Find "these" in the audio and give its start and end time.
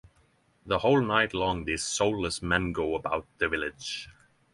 1.65-1.83